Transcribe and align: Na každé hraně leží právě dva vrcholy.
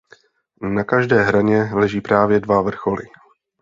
Na 0.61 0.83
každé 0.83 1.21
hraně 1.21 1.63
leží 1.73 2.01
právě 2.01 2.39
dva 2.39 2.61
vrcholy. 2.61 3.05